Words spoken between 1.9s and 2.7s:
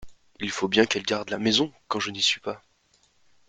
je n'y suis pas.